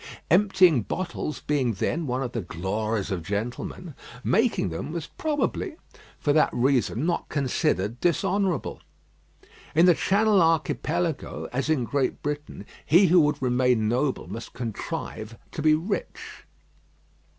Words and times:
Emptying 0.31 0.81
bottles 0.81 1.41
being 1.41 1.73
then 1.73 2.07
one 2.07 2.23
of 2.23 2.31
the 2.31 2.41
glories 2.41 3.11
of 3.11 3.21
gentlemen, 3.21 3.93
making 4.23 4.69
them 4.69 4.91
was 4.91 5.05
probably, 5.05 5.75
for 6.17 6.33
that 6.33 6.49
reason, 6.51 7.05
not 7.05 7.29
considered 7.29 7.99
dishonourable. 8.01 8.81
In 9.75 9.85
the 9.85 9.93
Channel 9.93 10.41
archipelago, 10.41 11.47
as 11.53 11.69
in 11.69 11.83
Great 11.83 12.23
Britain, 12.23 12.65
he 12.83 13.05
who 13.05 13.19
would 13.19 13.39
remain 13.43 13.87
noble 13.87 14.27
must 14.27 14.53
contrive 14.53 15.37
to 15.51 15.61
be 15.61 15.75
rich. 15.75 16.45